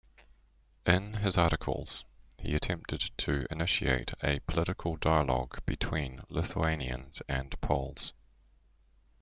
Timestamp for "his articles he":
1.17-2.55